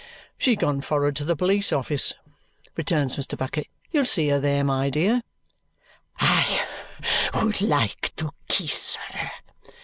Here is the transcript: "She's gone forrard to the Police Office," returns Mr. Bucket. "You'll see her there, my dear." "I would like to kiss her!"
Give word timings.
"She's 0.35 0.57
gone 0.57 0.81
forrard 0.81 1.15
to 1.17 1.23
the 1.23 1.35
Police 1.35 1.71
Office," 1.71 2.15
returns 2.75 3.17
Mr. 3.17 3.37
Bucket. 3.37 3.67
"You'll 3.91 4.07
see 4.07 4.29
her 4.29 4.39
there, 4.39 4.63
my 4.63 4.89
dear." 4.89 5.21
"I 6.19 6.65
would 7.35 7.61
like 7.61 8.11
to 8.15 8.31
kiss 8.47 8.95
her!" 8.95 9.29